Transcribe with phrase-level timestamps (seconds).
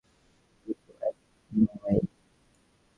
[0.65, 1.15] দুটো এক
[1.51, 1.99] নয়।